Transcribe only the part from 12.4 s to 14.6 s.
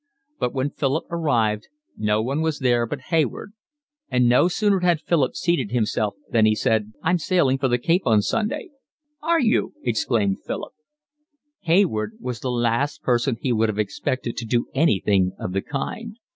last person he would have expected to